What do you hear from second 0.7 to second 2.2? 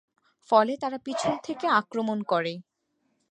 তারা পিছন থেকে আক্রমণ